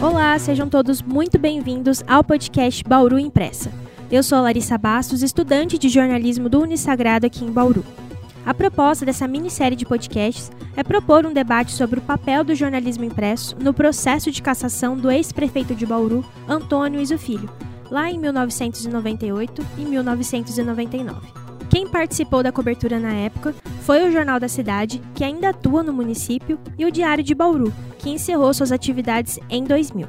[0.00, 3.72] Olá, sejam todos muito bem-vindos ao podcast Bauru Impressa.
[4.10, 7.84] Eu sou Larissa Bastos, estudante de jornalismo do Unisagrado aqui em Bauru.
[8.44, 13.04] A proposta dessa minissérie de podcasts é propor um debate sobre o papel do jornalismo
[13.04, 17.50] impresso no processo de cassação do ex-prefeito de Bauru, Antônio Iso Filho,
[17.90, 21.45] lá em 1998 e 1999.
[21.76, 25.92] Quem participou da cobertura na época foi o Jornal da Cidade, que ainda atua no
[25.92, 30.08] município, e o Diário de Bauru, que encerrou suas atividades em 2000.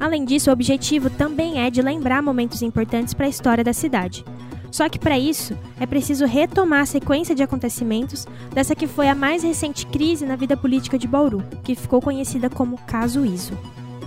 [0.00, 4.24] Além disso, o objetivo também é de lembrar momentos importantes para a história da cidade.
[4.70, 9.14] Só que para isso é preciso retomar a sequência de acontecimentos dessa que foi a
[9.14, 13.52] mais recente crise na vida política de Bauru, que ficou conhecida como Caso ISO.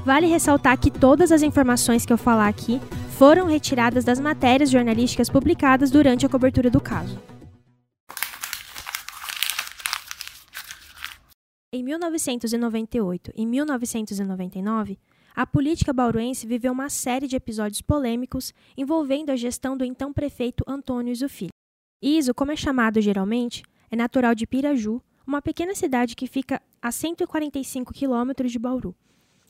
[0.06, 2.80] Vale ressaltar que todas as informações que eu falar aqui
[3.18, 7.20] foram retiradas das matérias jornalísticas publicadas durante a cobertura do caso.
[11.74, 15.00] Em 1998 e 1999,
[15.36, 20.64] a política bauruense viveu uma série de episódios polêmicos envolvendo a gestão do então prefeito
[20.68, 21.50] Antônio Iso Filho.
[22.00, 26.92] Iso, como é chamado geralmente, é natural de Piraju, uma pequena cidade que fica a
[26.92, 28.96] 145 quilômetros de Bauru.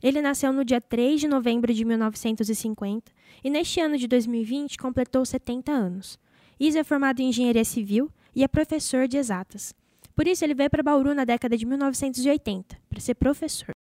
[0.06, 3.12] Ele nasceu no dia 3 de novembro de 1950
[3.44, 6.20] e neste ano de 2020 completou 70 anos.
[6.60, 9.74] Iso é formado em engenharia civil e é professor de exatas.
[10.16, 13.72] Por isso, ele veio para Bauru na década de 1980, para ser professor.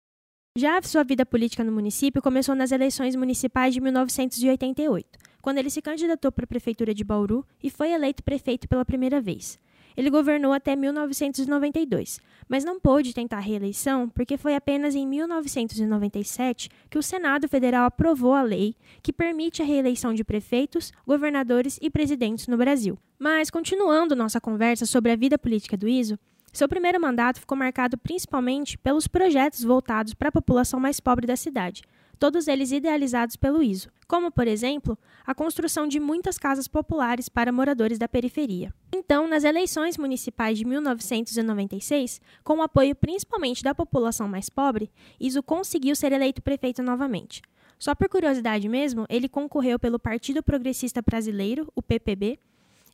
[0.58, 5.80] Já sua vida política no município começou nas eleições municipais de 1988, quando ele se
[5.80, 9.60] candidatou para a prefeitura de Bauru e foi eleito prefeito pela primeira vez.
[9.96, 16.98] Ele governou até 1992, mas não pôde tentar reeleição porque foi apenas em 1997 que
[16.98, 22.48] o Senado Federal aprovou a lei que permite a reeleição de prefeitos, governadores e presidentes
[22.48, 22.98] no Brasil.
[23.18, 26.20] Mas, continuando nossa conversa sobre a vida política do ISO,
[26.56, 31.36] seu primeiro mandato ficou marcado principalmente pelos projetos voltados para a população mais pobre da
[31.36, 31.82] cidade,
[32.16, 37.52] todos eles idealizados pelo ISO, como, por exemplo, a construção de muitas casas populares para
[37.52, 38.74] moradores da periferia.
[38.94, 45.44] Então, nas eleições municipais de 1996, com o apoio principalmente da população mais pobre, ISO
[45.44, 47.42] conseguiu ser eleito prefeito novamente.
[47.78, 52.40] Só por curiosidade mesmo, ele concorreu pelo Partido Progressista Brasileiro, o PPB,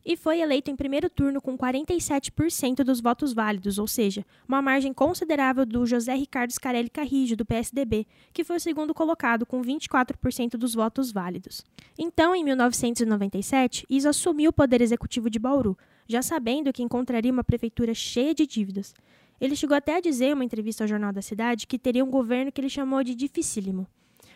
[0.06, 4.94] e foi eleito em primeiro turno com 47% dos votos válidos, ou seja, uma margem
[4.94, 10.52] considerável do José Ricardo Scarelli Carrijo, do PSDB, que foi o segundo colocado com 24%
[10.52, 11.64] dos votos válidos.
[11.98, 17.44] Então, em 1997, Isa assumiu o poder executivo de Bauru, já sabendo que encontraria uma
[17.44, 18.94] prefeitura cheia de dívidas.
[19.40, 22.12] Ele chegou até a dizer em uma entrevista ao Jornal da Cidade que teria um
[22.12, 23.88] governo que ele chamou de dificílimo.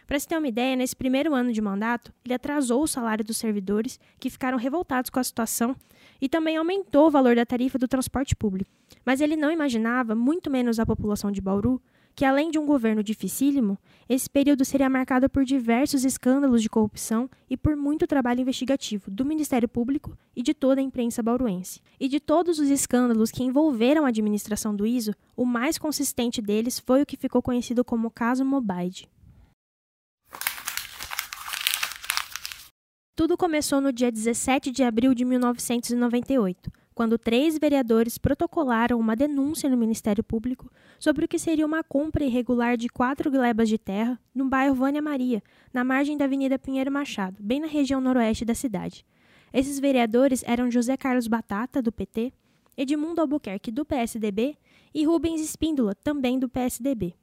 [0.08, 3.38] Para se ter uma ideia, nesse primeiro ano de mandato, ele atrasou o salário dos
[3.38, 5.76] servidores, que ficaram revoltados com a situação,
[6.22, 8.70] e também aumentou o valor da tarifa do transporte público.
[9.04, 11.82] Mas ele não imaginava, muito menos a população de Bauru,
[12.16, 13.78] que além de um governo dificílimo,
[14.08, 19.26] esse período seria marcado por diversos escândalos de corrupção e por muito trabalho investigativo do
[19.26, 21.82] Ministério Público e de toda a imprensa bauruense.
[22.00, 26.80] E de todos os escândalos que envolveram a administração do ISO, o mais consistente deles
[26.80, 29.10] foi o que ficou conhecido como caso Mobaide.
[33.16, 39.70] Tudo começou no dia 17 de abril de 1998, quando três vereadores protocolaram uma denúncia
[39.70, 44.20] no Ministério Público sobre o que seria uma compra irregular de quatro glebas de terra
[44.34, 45.42] no bairro Vânia Maria,
[45.74, 49.06] na margem da Avenida Pinheiro Machado, bem na região noroeste da cidade.
[49.54, 52.34] Esses vereadores eram José Carlos Batata, do PT,
[52.76, 54.58] Edmundo Albuquerque, do PSDB,
[54.94, 57.16] e Rubens Espíndola, também do PSDB.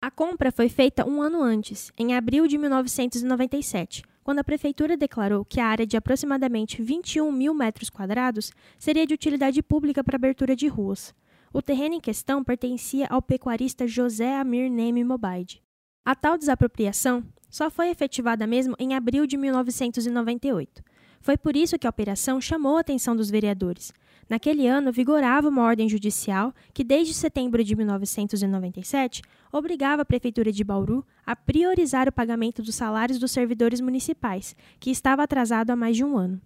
[0.00, 5.42] A compra foi feita um ano antes, em abril de 1997, quando a prefeitura declarou
[5.42, 10.54] que a área de aproximadamente 21 mil metros quadrados seria de utilidade pública para abertura
[10.54, 11.14] de ruas.
[11.50, 15.62] O terreno em questão pertencia ao pecuarista José Amir Neme Mobaide.
[16.04, 20.82] A tal desapropriação só foi efetivada mesmo em abril de 1998.
[21.22, 23.94] Foi por isso que a operação chamou a atenção dos vereadores,
[24.28, 30.62] Naquele ano, vigorava uma ordem judicial que, desde setembro de 1997, obrigava a Prefeitura de
[30.62, 35.96] Bauru a priorizar o pagamento dos salários dos servidores municipais, que estava atrasado há mais
[35.96, 36.38] de um ano.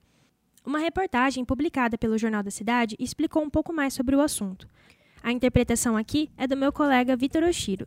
[0.65, 4.69] Uma reportagem publicada pelo Jornal da Cidade explicou um pouco mais sobre o assunto.
[5.23, 7.87] A interpretação aqui é do meu colega Vitor Oshiro.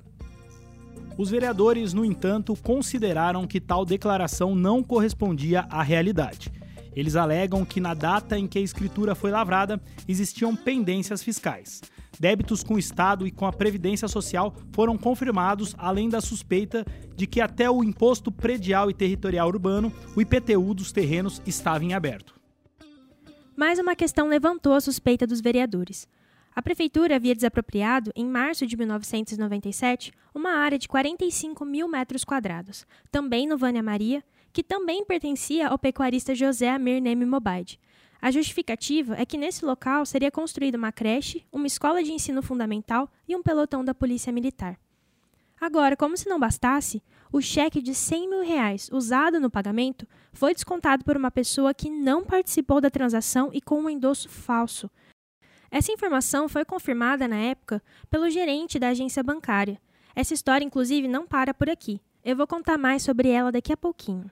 [1.17, 6.60] Os vereadores, no entanto, consideraram que tal declaração não correspondia à realidade.
[6.95, 11.81] Eles alegam que na data em que a escritura foi lavrada existiam pendências fiscais.
[12.19, 16.85] Débitos com o Estado e com a Previdência Social foram confirmados, além da suspeita
[17.15, 21.93] de que até o Imposto Predial e Territorial Urbano, o IPTU dos terrenos, estava em
[21.93, 22.39] aberto.
[23.55, 26.07] Mais uma questão levantou a suspeita dos vereadores.
[26.53, 32.85] A prefeitura havia desapropriado, em março de 1997, uma área de 45 mil metros quadrados,
[33.09, 34.21] também no Vânia Maria,
[34.51, 37.79] que também pertencia ao pecuarista José Amir Neme Mobaide.
[38.21, 43.09] A justificativa é que nesse local seria construída uma creche, uma escola de ensino fundamental
[43.27, 44.79] e um pelotão da Polícia Militar.
[45.59, 47.01] Agora, como se não bastasse,
[47.31, 51.89] o cheque de 100 mil reais usado no pagamento foi descontado por uma pessoa que
[51.89, 54.89] não participou da transação e com um endosso falso,
[55.71, 59.79] essa informação foi confirmada na época pelo gerente da agência bancária.
[60.13, 62.01] Essa história, inclusive, não para por aqui.
[62.25, 64.29] Eu vou contar mais sobre ela daqui a pouquinho.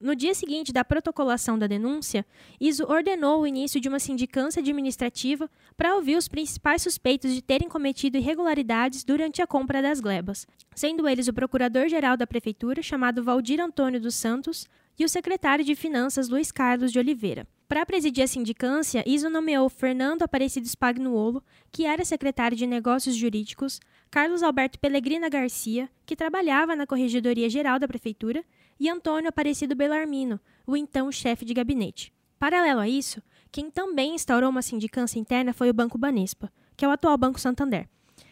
[0.00, 2.24] No dia seguinte da protocolação da denúncia,
[2.60, 7.68] ISO ordenou o início de uma sindicância administrativa para ouvir os principais suspeitos de terem
[7.68, 13.60] cometido irregularidades durante a compra das glebas, sendo eles o procurador-geral da prefeitura, chamado Valdir
[13.60, 17.44] Antônio dos Santos, e o secretário de Finanças Luiz Carlos de Oliveira.
[17.68, 21.42] Para presidir a sindicância, ISO nomeou Fernando Aparecido Spagnuolo,
[21.72, 23.80] que era secretário de Negócios Jurídicos,
[24.10, 28.44] Carlos Alberto Pellegrina Garcia, que trabalhava na Corregedoria Geral da Prefeitura,
[28.78, 32.12] e Antônio Aparecido Belarmino, o então chefe de gabinete.
[32.38, 36.88] Paralelo a isso, quem também instaurou uma sindicância interna foi o Banco Banespa, que é
[36.88, 37.88] o atual Banco Santander.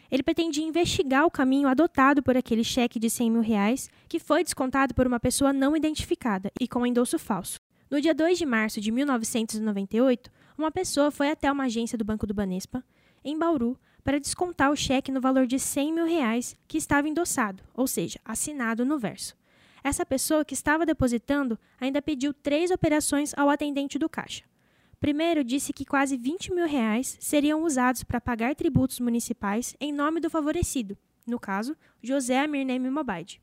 [0.09, 4.43] Ele pretendia investigar o caminho adotado por aquele cheque de 100 mil reais que foi
[4.43, 7.59] descontado por uma pessoa não identificada e com endosso falso.
[7.89, 12.25] No dia 2 de março de 1998, uma pessoa foi até uma agência do Banco
[12.25, 12.83] do Banespa,
[13.23, 17.61] em Bauru, para descontar o cheque no valor de 100 mil reais que estava endossado,
[17.73, 19.35] ou seja, assinado no verso.
[19.83, 24.43] Essa pessoa que estava depositando ainda pediu três operações ao atendente do caixa.
[24.99, 30.19] Primeiro, disse que quase 20 mil reais seriam usados para pagar tributos municipais em nome
[30.19, 33.39] do favorecido, no caso, José Amirneme Mobaide.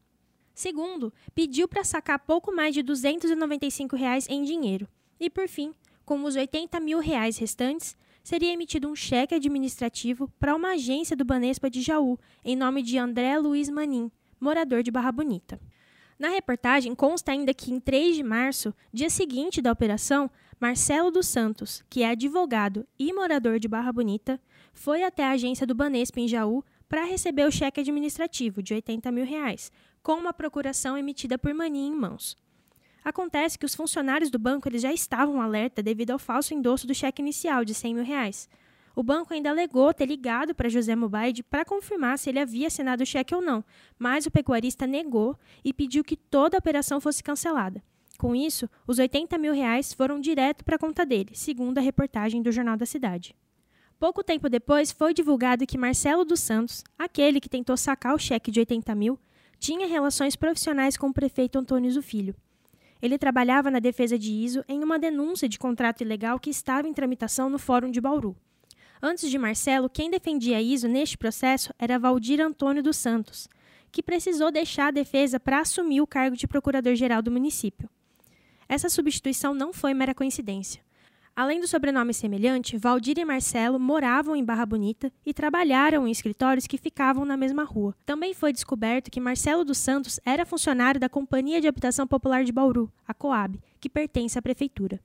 [0.53, 4.89] Segundo, pediu para sacar pouco mais de 295 reais em dinheiro.
[5.19, 5.73] E, por fim,
[6.05, 11.25] com os 80 mil reais restantes, seria emitido um cheque administrativo para uma agência do
[11.25, 14.11] Banespa de Jaú, em nome de André Luiz Manin,
[14.41, 15.61] morador de Barra Bonita.
[16.19, 20.31] Na reportagem consta ainda que em 3 de março, dia seguinte da operação,
[20.61, 24.41] Marcelo dos Santos, que é advogado e morador de Barra Bonita,
[24.73, 29.11] foi até a agência do Banespa em Jaú para receber o cheque administrativo de 80
[29.11, 29.73] mil reais,
[30.03, 32.37] com uma procuração emitida por Maninho em mãos.
[33.05, 36.95] Acontece que os funcionários do banco eles já estavam alerta devido ao falso endosso do
[36.95, 38.49] cheque inicial de 100 mil reais.
[38.97, 43.03] O banco ainda alegou ter ligado para José Mobaide para confirmar se ele havia assinado
[43.03, 43.65] o cheque ou não,
[43.99, 47.83] mas o pecuarista negou e pediu que toda a operação fosse cancelada.
[48.17, 52.41] Com isso, os 80 mil reais foram direto para a conta dele, segundo a reportagem
[52.41, 53.35] do Jornal da Cidade.
[53.99, 58.51] Pouco tempo depois, foi divulgado que Marcelo dos Santos, aquele que tentou sacar o cheque
[58.51, 59.19] de 80 mil,
[59.59, 62.37] tinha relações profissionais com o prefeito Antônio Zufilho.
[63.03, 66.95] Ele trabalhava na defesa de ISO em uma denúncia de contrato ilegal que estava em
[66.95, 68.37] tramitação no Fórum de Bauru.
[69.07, 73.47] Antes de Marcelo, quem defendia ISO neste processo era Valdir Antônio dos Santos,
[73.93, 77.87] que precisou deixar a defesa para assumir o cargo de procurador-geral do município.
[78.67, 80.81] Essa substituição não foi mera coincidência.
[81.37, 86.67] Além do sobrenome semelhante, Valdir e Marcelo moravam em Barra Bonita e trabalharam em escritórios
[86.67, 87.95] que ficavam na mesma rua.
[88.07, 92.53] Também foi descoberto que Marcelo dos Santos era funcionário da Companhia de Habitação Popular de
[92.53, 94.99] Bauru, a Coab, que pertence à prefeitura.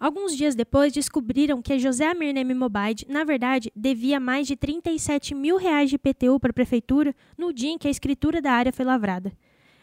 [0.00, 5.34] Alguns dias depois, descobriram que José Amir Neme Mobaide, na verdade, devia mais de 37
[5.34, 8.72] mil reais de IPTU para a prefeitura no dia em que a escritura da área
[8.72, 9.30] foi lavrada.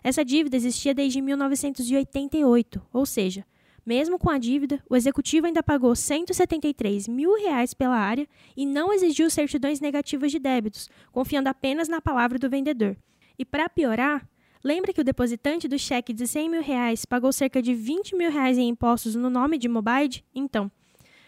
[0.03, 3.45] Essa dívida existia desde 1988, ou seja,
[3.85, 8.91] mesmo com a dívida, o executivo ainda pagou 173 mil reais pela área e não
[8.91, 12.97] exigiu certidões negativas de débitos, confiando apenas na palavra do vendedor.
[13.37, 14.27] E para piorar,
[14.67, 18.29] Lembra que o depositante do cheque de 100 mil reais pagou cerca de 20 mil
[18.29, 20.25] reais em impostos no nome de Mobaide?
[20.35, 20.69] Então,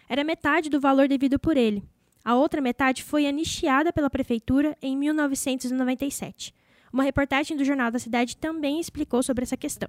[0.06, 1.82] era metade do valor devido por ele.
[2.22, 6.54] A outra metade foi anistiada pela prefeitura em 1997.
[6.92, 9.88] Uma reportagem do Jornal da Cidade também explicou sobre essa questão.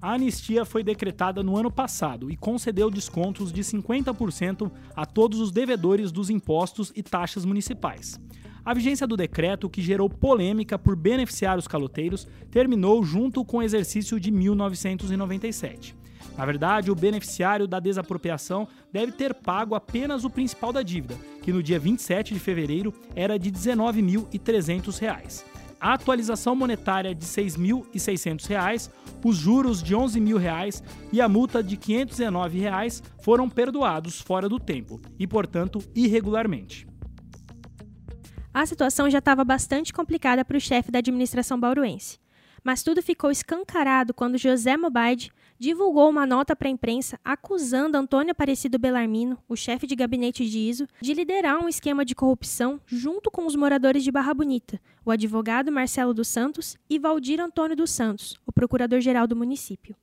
[0.00, 5.50] A anistia foi decretada no ano passado e concedeu descontos de 50% a todos os
[5.50, 8.20] devedores dos impostos e taxas municipais.
[8.64, 13.62] A vigência do decreto, que gerou polêmica por beneficiar os caloteiros, terminou junto com o
[13.62, 15.96] exercício de 1997.
[16.36, 21.52] Na verdade, o beneficiário da desapropriação deve ter pago apenas o principal da dívida, que
[21.52, 25.44] no dia 27 de fevereiro era de R$ 19.300.
[25.80, 28.90] A atualização monetária de R$ 6.600,
[29.24, 34.58] os juros de R$ 11.000 e a multa de 519 reais foram perdoados fora do
[34.58, 36.89] tempo e, portanto, irregularmente.
[38.52, 42.18] A situação já estava bastante complicada para o chefe da administração bauruense.
[42.64, 48.32] Mas tudo ficou escancarado quando José Mobaide divulgou uma nota para a imprensa acusando Antônio
[48.32, 53.30] Aparecido Belarmino, o chefe de gabinete de ISO, de liderar um esquema de corrupção junto
[53.30, 57.90] com os moradores de Barra Bonita, o advogado Marcelo dos Santos e Valdir Antônio dos
[57.90, 59.94] Santos, o procurador-geral do município.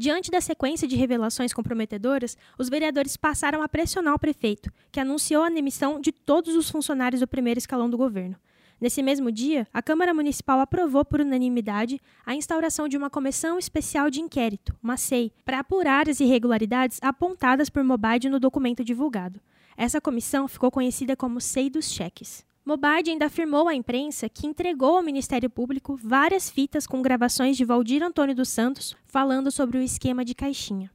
[0.00, 5.42] Diante da sequência de revelações comprometedoras, os vereadores passaram a pressionar o prefeito, que anunciou
[5.42, 8.34] a demissão de todos os funcionários do primeiro escalão do governo.
[8.80, 14.08] Nesse mesmo dia, a Câmara Municipal aprovou por unanimidade a instauração de uma comissão especial
[14.08, 19.38] de inquérito, uma SEI, para apurar as irregularidades apontadas por Mobade no documento divulgado.
[19.76, 22.42] Essa comissão ficou conhecida como SEI dos cheques.
[22.64, 27.64] Mobade ainda afirmou à imprensa que entregou ao Ministério Público várias fitas com gravações de
[27.64, 30.90] Valdir Antônio dos Santos falando sobre o esquema de caixinha.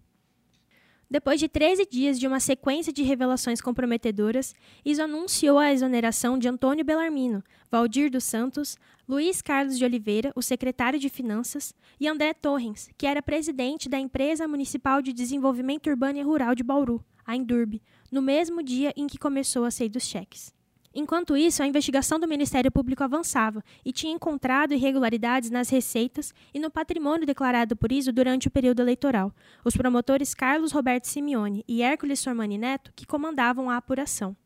[1.10, 6.48] Depois de 13 dias de uma sequência de revelações comprometedoras, ISO anunciou a exoneração de
[6.48, 12.34] Antônio Belarmino, Valdir dos Santos, Luiz Carlos de Oliveira, o secretário de Finanças, e André
[12.34, 17.36] Torrens, que era presidente da Empresa Municipal de Desenvolvimento Urbano e Rural de Bauru, a
[17.36, 17.82] Endurb,
[18.12, 20.54] no mesmo dia em que começou a sair dos cheques.
[20.98, 26.60] Enquanto isso, a investigação do Ministério Público avançava e tinha encontrado irregularidades nas receitas e
[26.60, 29.36] no patrimônio declarado por ISO durante o período eleitoral.
[29.66, 34.38] Os promotores Carlos Roberto Simeone e Hércules Sormani Neto que comandavam a apuração.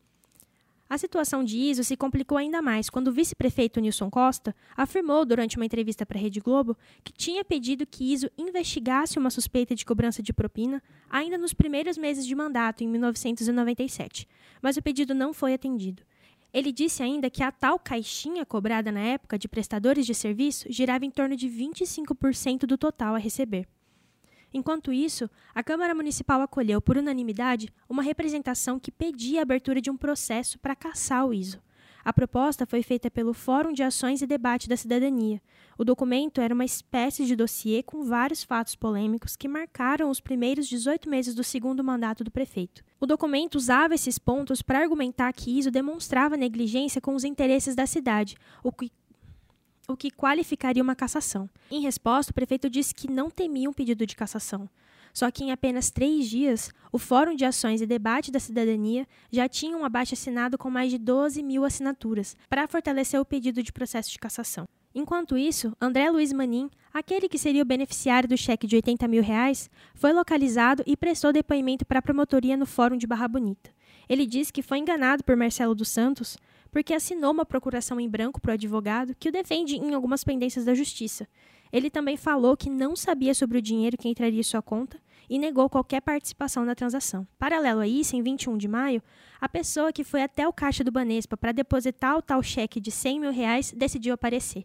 [0.88, 5.56] A situação de ISO se complicou ainda mais quando o vice-prefeito Nilson Costa afirmou durante
[5.56, 9.86] uma entrevista para a Rede Globo que tinha pedido que ISO investigasse uma suspeita de
[9.86, 14.26] cobrança de propina ainda nos primeiros meses de mandato, em 1997,
[14.60, 16.02] mas o pedido não foi atendido.
[16.52, 21.04] Ele disse ainda que a tal caixinha cobrada na época de prestadores de serviço girava
[21.04, 23.68] em torno de 25% do total a receber.
[24.52, 29.90] Enquanto isso, a Câmara Municipal acolheu por unanimidade uma representação que pedia a abertura de
[29.90, 31.62] um processo para caçar o ISO.
[32.04, 35.40] A proposta foi feita pelo Fórum de Ações e Debate da Cidadania.
[35.76, 40.66] O documento era uma espécie de dossiê com vários fatos polêmicos que marcaram os primeiros
[40.68, 42.82] 18 meses do segundo mandato do prefeito.
[42.98, 47.86] O documento usava esses pontos para argumentar que ISO demonstrava negligência com os interesses da
[47.86, 48.90] cidade, o que
[49.88, 51.50] o que qualificaria uma cassação.
[51.68, 54.70] Em resposta, o prefeito disse que não temia um pedido de cassação.
[55.12, 59.48] Só que em apenas três dias, o Fórum de Ações e Debate da Cidadania já
[59.48, 63.72] tinha um abaixo assinado com mais de 12 mil assinaturas para fortalecer o pedido de
[63.72, 64.66] processo de cassação.
[64.94, 69.22] Enquanto isso, André Luiz Manin, aquele que seria o beneficiário do cheque de 80 mil
[69.22, 73.70] reais, foi localizado e prestou depoimento para a promotoria no Fórum de Barra Bonita.
[74.08, 76.36] Ele disse que foi enganado por Marcelo dos Santos
[76.72, 80.64] porque assinou uma procuração em branco para o advogado que o defende em algumas pendências
[80.64, 81.28] da justiça.
[81.72, 85.38] Ele também falou que não sabia sobre o dinheiro que entraria em sua conta e
[85.38, 87.26] negou qualquer participação na transação.
[87.38, 89.00] Paralelo a isso, em 21 de maio,
[89.40, 92.90] a pessoa que foi até o caixa do Banespa para depositar o tal cheque de
[92.90, 94.64] 100 mil reais decidiu aparecer.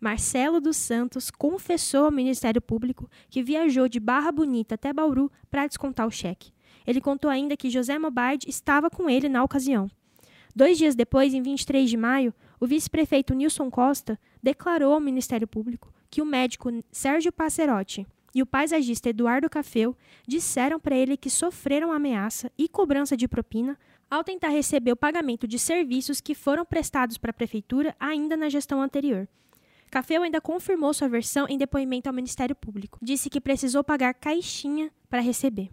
[0.00, 5.66] Marcelo dos Santos confessou ao Ministério Público que viajou de Barra Bonita até Bauru para
[5.66, 6.52] descontar o cheque.
[6.86, 9.90] Ele contou ainda que José Mobaide estava com ele na ocasião.
[10.54, 15.92] Dois dias depois, em 23 de maio, o vice-prefeito Nilson Costa declarou ao Ministério Público
[16.10, 19.96] que o médico Sérgio Passerotti e o paisagista Eduardo Cafeu
[20.26, 23.78] disseram para ele que sofreram ameaça e cobrança de propina
[24.10, 28.48] ao tentar receber o pagamento de serviços que foram prestados para a prefeitura ainda na
[28.48, 29.26] gestão anterior.
[29.90, 32.98] Cafeu ainda confirmou sua versão em depoimento ao Ministério Público.
[33.02, 35.70] Disse que precisou pagar caixinha para receber.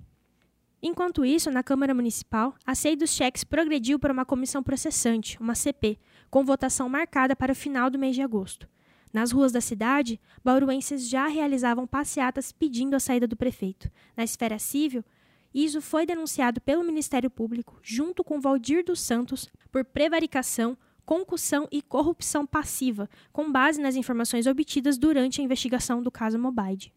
[0.82, 5.56] Enquanto isso, na Câmara Municipal, a SEI dos cheques progrediu para uma comissão processante, uma
[5.56, 5.98] CP,
[6.30, 8.68] com votação marcada para o final do mês de agosto.
[9.14, 13.90] Nas ruas da cidade, bauruenses já realizavam passeatas pedindo a saída do prefeito.
[14.18, 15.06] Na esfera civil,
[15.54, 21.80] Iso foi denunciado pelo Ministério Público, junto com Valdir dos Santos, por prevaricação, concussão e
[21.80, 26.92] corrupção passiva, com base nas informações obtidas durante a investigação do caso Mobaide.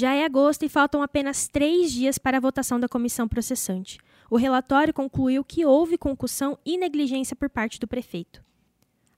[0.00, 3.98] Já é agosto e faltam apenas três dias para a votação da comissão processante.
[4.30, 8.40] O relatório concluiu que houve concussão e negligência por parte do prefeito.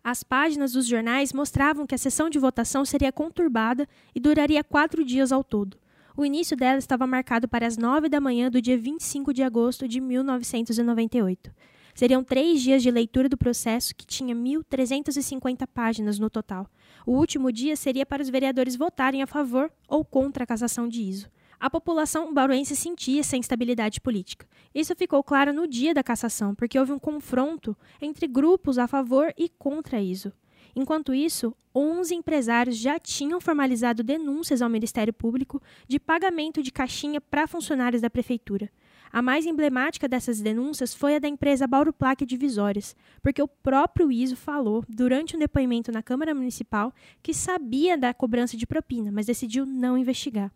[0.02, 5.04] As páginas dos jornais mostravam que a sessão de votação seria conturbada e duraria quatro
[5.04, 5.76] dias ao todo.
[6.16, 9.86] O início dela estava marcado para as 9 da manhã do dia 25 de agosto
[9.86, 11.50] de 1998.
[11.94, 16.66] Seriam três dias de leitura do processo, que tinha 1.350 páginas no total.
[17.06, 21.02] O último dia seria para os vereadores votarem a favor ou contra a cassação de
[21.02, 21.30] ISO.
[21.58, 24.46] A população bauruense sentia essa instabilidade política.
[24.74, 29.32] Isso ficou claro no dia da cassação, porque houve um confronto entre grupos a favor
[29.36, 30.32] e contra ISO.
[30.74, 37.20] Enquanto isso, 11 empresários já tinham formalizado denúncias ao Ministério Público de pagamento de caixinha
[37.20, 38.70] para funcionários da prefeitura.
[39.12, 44.12] A mais emblemática dessas denúncias foi a da empresa Bauro Plaque Divisórias, porque o próprio
[44.12, 49.26] ISO falou, durante um depoimento na Câmara Municipal, que sabia da cobrança de propina, mas
[49.26, 50.52] decidiu não investigar.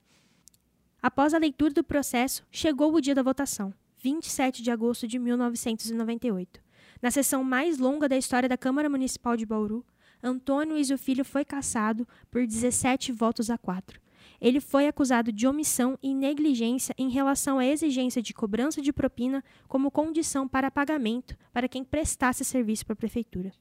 [1.03, 6.63] Após a leitura do processo, chegou o dia da votação, 27 de agosto de 1998.
[7.03, 9.85] Na sessão mais longa da história da Câmara Municipal de Bauru,
[10.23, 14.04] Antônio Iso Filho foi cassado por 17 votos a 4.
[14.45, 19.43] Ele foi acusado de omissão e negligência em relação à exigência de cobrança de propina
[19.67, 23.55] como condição para pagamento para quem prestasse serviço para a prefeitura.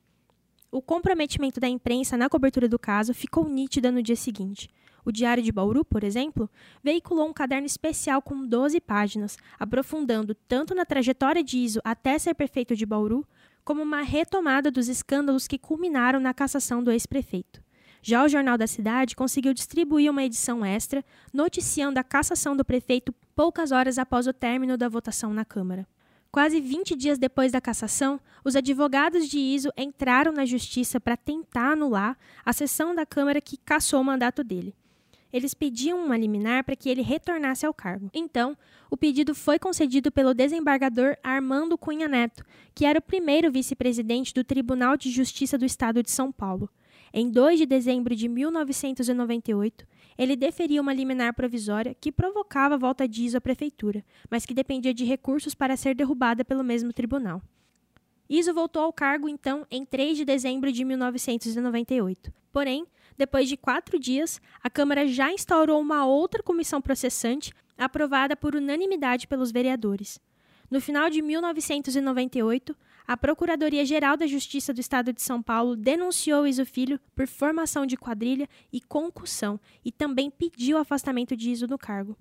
[0.69, 4.69] O comprometimento da imprensa na cobertura do caso ficou nítida no dia seguinte.
[5.05, 6.49] O Diário de Bauru, por exemplo,
[6.83, 12.33] veiculou um caderno especial com 12 páginas, aprofundando tanto na trajetória de Iso até ser
[12.33, 13.25] prefeito de Bauru,
[13.63, 17.62] como uma retomada dos escândalos que culminaram na cassação do ex-prefeito.
[18.05, 23.15] Já o Jornal da Cidade conseguiu distribuir uma edição extra, noticiando a cassação do prefeito
[23.33, 25.87] poucas horas após o término da votação na Câmara.
[26.29, 31.71] Quase 20 dias depois da cassação, os advogados de ISO entraram na justiça para tentar
[31.71, 34.75] anular a sessão da Câmara que cassou o mandato dele.
[35.31, 38.09] Eles pediam uma liminar para que ele retornasse ao cargo.
[38.13, 38.57] Então,
[38.91, 42.43] o pedido foi concedido pelo desembargador Armando Cunha Neto,
[42.75, 46.69] que era o primeiro vice-presidente do Tribunal de Justiça do Estado de São Paulo.
[47.15, 49.85] Em 2 de dezembro de 1998,
[50.17, 54.53] ele deferia uma liminar provisória que provocava a volta de ISO à prefeitura, mas que
[54.53, 57.39] dependia de recursos para ser derrubada pelo mesmo tribunal.
[58.27, 62.33] ISO voltou ao cargo, então, em 3 de dezembro de 1998.
[62.51, 68.55] Porém, depois de quatro dias, a Câmara já instaurou uma outra comissão processante, aprovada por
[68.55, 70.19] unanimidade pelos vereadores.
[70.67, 76.65] No final de 1998, a Procuradoria-Geral da Justiça do Estado de São Paulo denunciou Iso
[76.65, 81.77] Filho por formação de quadrilha e concussão e também pediu o afastamento de Iso do
[81.77, 82.17] cargo.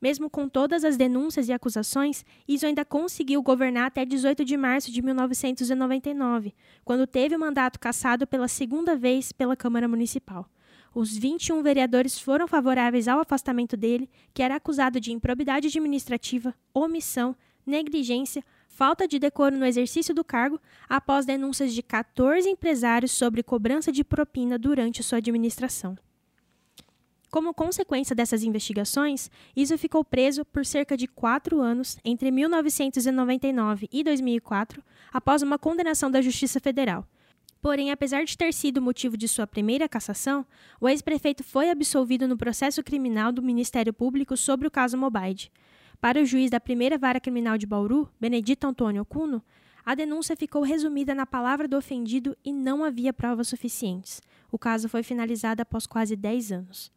[0.00, 4.90] Mesmo com todas as denúncias e acusações, Iso ainda conseguiu governar até 18 de março
[4.90, 10.48] de 1999, quando teve o mandato cassado pela segunda vez pela Câmara Municipal.
[10.94, 17.36] Os 21 vereadores foram favoráveis ao afastamento dele, que era acusado de improbidade administrativa, omissão,
[17.66, 18.42] negligência,
[18.76, 24.04] falta de decoro no exercício do cargo após denúncias de 14 empresários sobre cobrança de
[24.04, 25.96] propina durante sua administração.
[27.30, 34.04] Como consequência dessas investigações, Iso ficou preso por cerca de quatro anos entre 1999 e
[34.04, 37.08] 2004, após uma condenação da Justiça Federal.
[37.62, 40.44] Porém, apesar de ter sido motivo de sua primeira cassação,
[40.78, 45.50] o ex-prefeito foi absolvido no processo criminal do Ministério Público sobre o caso Mobaide.
[46.00, 49.42] Para o juiz da primeira vara criminal de Bauru, Benedito Antônio Cuno,
[49.84, 54.20] a denúncia ficou resumida na palavra do ofendido e não havia provas suficientes.
[54.50, 56.92] O caso foi finalizado após quase 10 anos.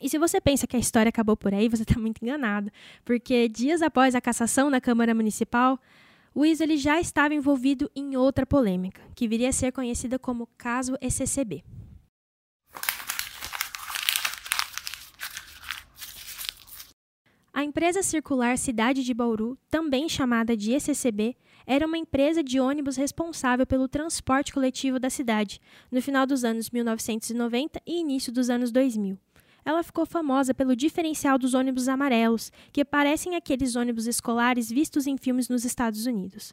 [0.00, 2.70] E se você pensa que a história acabou por aí, você está muito enganado,
[3.04, 5.80] porque dias após a cassação na Câmara Municipal,
[6.34, 10.94] o Iso já estava envolvido em outra polêmica, que viria a ser conhecida como caso
[11.00, 11.64] ECCB.
[17.56, 21.34] A empresa circular Cidade de Bauru, também chamada de ECCB,
[21.66, 25.58] era uma empresa de ônibus responsável pelo transporte coletivo da cidade,
[25.90, 29.18] no final dos anos 1990 e início dos anos 2000.
[29.64, 35.16] Ela ficou famosa pelo diferencial dos ônibus amarelos, que parecem aqueles ônibus escolares vistos em
[35.16, 36.52] filmes nos Estados Unidos.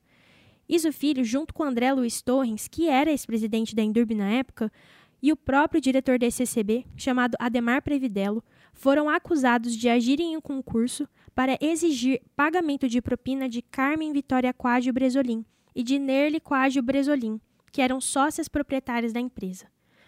[0.69, 4.71] Iso Filho, junto com André Luiz Torres, que era ex-presidente da Endurb na época,
[5.21, 8.41] e o próprio diretor da ECCB, chamado Ademar Previdelo,
[8.73, 14.53] foram acusados de agirem em um concurso para exigir pagamento de propina de Carmen Vitória
[14.53, 17.39] Quádio Bresolim e de Nerli Quádio Bresolim,
[17.71, 19.65] que eram sócias proprietárias da empresa.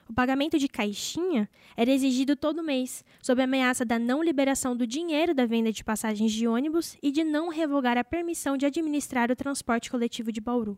[0.08, 4.86] O pagamento de caixinha era exigido todo mês, sob a ameaça da não liberação do
[4.86, 9.32] dinheiro da venda de passagens de ônibus e de não revogar a permissão de administrar
[9.32, 10.78] o transporte coletivo de Bauru.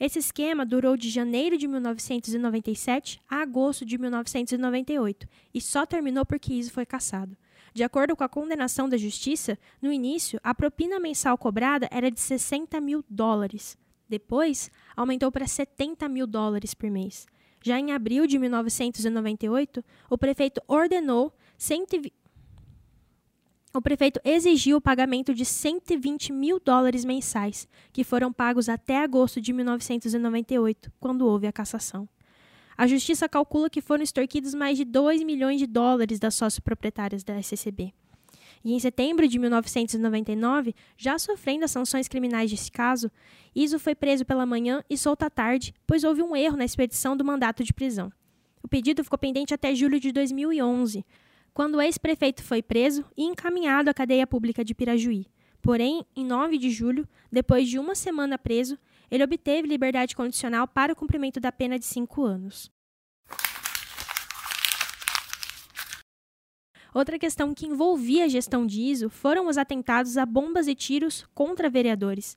[0.00, 6.54] Esse esquema durou de janeiro de 1997 a agosto de 1998 e só terminou porque
[6.54, 7.36] Iso foi cassado.
[7.74, 12.18] De acordo com a condenação da justiça, no início, a propina mensal cobrada era de
[12.18, 13.76] 60 mil dólares.
[14.08, 17.26] Depois, aumentou para 70 mil dólares por mês.
[17.62, 22.19] Já em abril de 1998, o prefeito ordenou 120
[23.72, 29.40] o prefeito exigiu o pagamento de 120 mil dólares mensais, que foram pagos até agosto
[29.40, 32.08] de 1998, quando houve a cassação.
[32.76, 37.22] A justiça calcula que foram extorquidos mais de 2 milhões de dólares das sócios proprietárias
[37.22, 37.92] da SCB.
[38.64, 43.10] E em setembro de 1999, já sofrendo as sanções criminais desse caso,
[43.54, 47.16] Iso foi preso pela manhã e solto à tarde, pois houve um erro na expedição
[47.16, 48.12] do mandato de prisão.
[48.62, 51.04] O pedido ficou pendente até julho de 2011,
[51.52, 55.26] quando o ex-prefeito foi preso e encaminhado à cadeia pública de Pirajuí.
[55.62, 58.78] Porém, em 9 de julho, depois de uma semana preso,
[59.10, 62.70] ele obteve liberdade condicional para o cumprimento da pena de cinco anos.
[66.92, 71.24] Outra questão que envolvia a gestão de ISO foram os atentados a bombas e tiros
[71.34, 72.36] contra vereadores.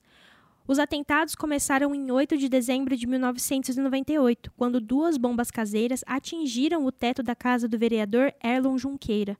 [0.66, 6.90] Os atentados começaram em 8 de dezembro de 1998, quando duas bombas caseiras atingiram o
[6.90, 9.36] teto da casa do vereador Erlon Junqueira.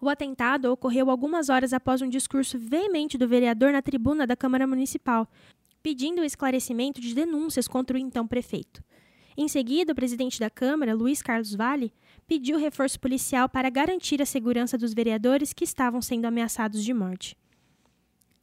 [0.00, 4.64] O atentado ocorreu algumas horas após um discurso veemente do vereador na tribuna da Câmara
[4.64, 5.28] Municipal,
[5.82, 8.80] pedindo o esclarecimento de denúncias contra o então prefeito.
[9.36, 11.92] Em seguida, o presidente da Câmara, Luiz Carlos Vale,
[12.28, 17.36] pediu reforço policial para garantir a segurança dos vereadores que estavam sendo ameaçados de morte.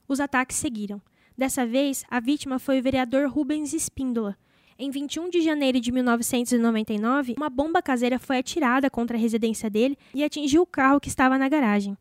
[0.10, 1.02] Os ataques seguiram.
[1.38, 4.38] Dessa vez, a vítima foi o vereador Rubens Espíndola.
[4.80, 9.98] Em 21 de janeiro de 1999, uma bomba caseira foi atirada contra a residência dele
[10.14, 11.98] e atingiu o carro que estava na garagem.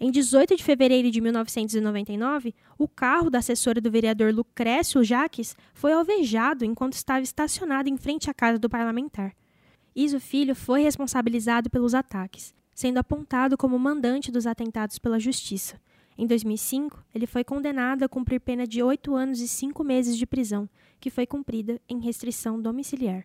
[0.00, 5.92] Em 18 de fevereiro de 1999, o carro da assessora do vereador Lucrécio Jaques foi
[5.92, 9.34] alvejado enquanto estava estacionado em frente à casa do parlamentar.
[9.94, 15.78] Iso Filho foi responsabilizado pelos ataques, sendo apontado como mandante dos atentados pela justiça.
[16.18, 20.26] Em 2005, ele foi condenado a cumprir pena de oito anos e cinco meses de
[20.26, 23.24] prisão, que foi cumprida em restrição domiciliar.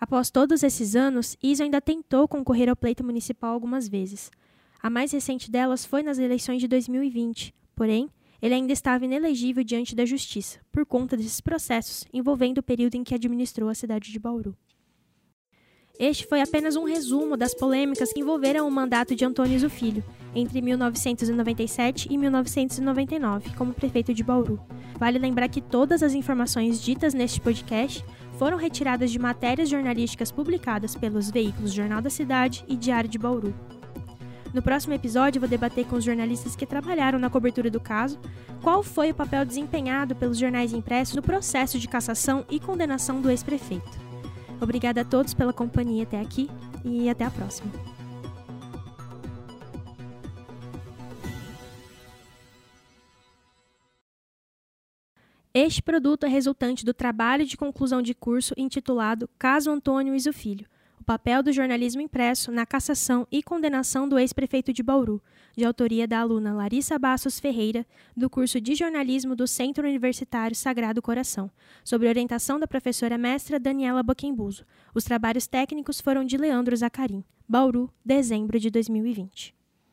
[0.00, 4.32] Após todos esses anos, Iso ainda tentou concorrer ao pleito municipal algumas vezes.
[4.82, 8.10] A mais recente delas foi nas eleições de 2020, porém,
[8.42, 13.04] ele ainda estava inelegível diante da justiça, por conta desses processos envolvendo o período em
[13.04, 14.56] que administrou a cidade de Bauru.
[16.02, 20.02] Este foi apenas um resumo das polêmicas que envolveram o mandato de Antônio Filho
[20.34, 24.58] entre 1997 e 1999 como prefeito de Bauru.
[24.98, 28.04] Vale lembrar que todas as informações ditas neste podcast
[28.36, 33.54] foram retiradas de matérias jornalísticas publicadas pelos veículos Jornal da Cidade e Diário de Bauru.
[34.52, 38.18] No próximo episódio, vou debater com os jornalistas que trabalharam na cobertura do caso
[38.60, 43.30] qual foi o papel desempenhado pelos jornais impressos no processo de cassação e condenação do
[43.30, 44.01] ex-prefeito.
[44.62, 46.48] Obrigada a todos pela companhia até aqui
[46.84, 47.68] e até a próxima.
[55.52, 60.66] Este produto é resultante do trabalho de conclusão de curso intitulado Caso Antônio Iso Filho,
[61.02, 65.20] o papel do jornalismo impresso na cassação e condenação do ex-prefeito de Bauru,
[65.56, 67.84] de autoria da aluna Larissa Bastos Ferreira,
[68.16, 71.50] do curso de jornalismo do Centro Universitário Sagrado Coração,
[71.84, 74.64] sob orientação da professora mestra Daniela Boquembuso.
[74.94, 77.24] Os trabalhos técnicos foram de Leandro Zacarim.
[77.48, 79.61] Bauru, dezembro de 2020.